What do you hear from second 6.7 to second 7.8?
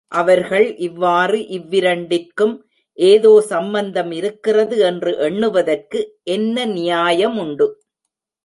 நியாயமுண்டு?